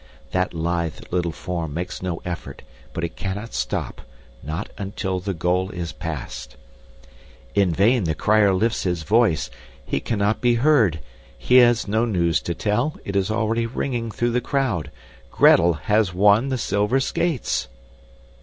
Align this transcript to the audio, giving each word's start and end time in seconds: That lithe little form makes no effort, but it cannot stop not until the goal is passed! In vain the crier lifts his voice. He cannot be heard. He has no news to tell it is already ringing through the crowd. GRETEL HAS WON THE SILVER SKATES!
That 0.31 0.51
lithe 0.55 0.99
little 1.11 1.31
form 1.31 1.75
makes 1.75 2.01
no 2.01 2.23
effort, 2.25 2.63
but 2.91 3.03
it 3.03 3.15
cannot 3.15 3.53
stop 3.53 4.01
not 4.41 4.71
until 4.75 5.19
the 5.19 5.35
goal 5.35 5.69
is 5.69 5.91
passed! 5.91 6.55
In 7.53 7.71
vain 7.71 8.05
the 8.05 8.15
crier 8.15 8.51
lifts 8.51 8.81
his 8.81 9.03
voice. 9.03 9.51
He 9.85 9.99
cannot 9.99 10.41
be 10.41 10.55
heard. 10.55 11.01
He 11.37 11.57
has 11.57 11.87
no 11.87 12.05
news 12.05 12.41
to 12.41 12.55
tell 12.55 12.97
it 13.05 13.15
is 13.15 13.29
already 13.29 13.67
ringing 13.67 14.09
through 14.09 14.31
the 14.31 14.41
crowd. 14.41 14.89
GRETEL 15.29 15.73
HAS 15.73 16.15
WON 16.15 16.49
THE 16.49 16.57
SILVER 16.57 16.99
SKATES! 16.99 17.67